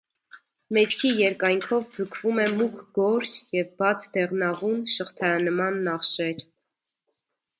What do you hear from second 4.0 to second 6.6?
դեղնավուն շղթայանման նախշեր։